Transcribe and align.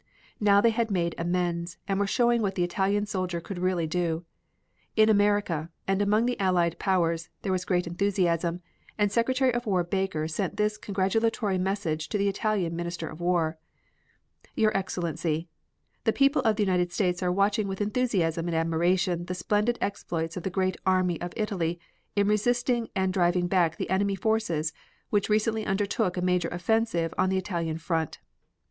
Now 0.39 0.61
they 0.61 0.71
had 0.71 0.89
made 0.89 1.13
amends 1.19 1.77
and 1.87 1.99
were 1.99 2.07
showing 2.07 2.41
what 2.41 2.55
the 2.55 2.63
Italian 2.63 3.05
soldier 3.05 3.39
could 3.39 3.59
really 3.59 3.85
do. 3.85 4.25
In 4.95 5.09
America, 5.09 5.69
and 5.87 6.01
among 6.01 6.25
the 6.25 6.39
Allied 6.39 6.79
Powers, 6.79 7.29
there 7.43 7.51
was 7.51 7.65
great 7.65 7.85
enthusiasm, 7.85 8.61
and 8.97 9.11
Secretary 9.11 9.53
of 9.53 9.67
War 9.67 9.83
Baker 9.83 10.27
sent 10.27 10.57
this 10.57 10.75
congratulatory 10.79 11.59
message 11.59 12.09
to 12.09 12.17
the 12.17 12.27
Italian 12.27 12.75
Minister 12.75 13.07
of 13.07 13.21
War: 13.21 13.59
Your 14.55 14.75
Excellency: 14.75 15.47
The 16.05 16.13
people 16.13 16.41
of 16.41 16.55
the 16.55 16.63
United 16.63 16.91
States 16.91 17.21
are 17.21 17.31
watching 17.31 17.67
with 17.67 17.79
enthusiasm 17.79 18.47
and 18.47 18.55
admiration 18.57 19.25
the 19.25 19.35
splendid 19.35 19.77
exploits 19.81 20.35
of 20.35 20.41
the 20.41 20.49
great 20.49 20.77
army 20.83 21.21
of 21.21 21.31
Italy 21.37 21.79
in 22.15 22.27
resisting 22.27 22.89
and 22.95 23.13
driving 23.13 23.45
back 23.45 23.75
the 23.77 23.91
enemy 23.91 24.15
forces 24.15 24.73
which 25.11 25.29
recently 25.29 25.63
undertook 25.63 26.17
a 26.17 26.23
major 26.23 26.49
offensive 26.49 27.13
on 27.19 27.29
the 27.29 27.37
Italian 27.37 27.77
front. 27.77 28.17